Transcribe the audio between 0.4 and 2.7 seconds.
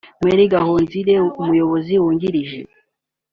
Gahonzire umuyobozi wungirije